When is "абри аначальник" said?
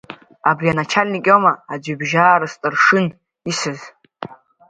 0.49-1.25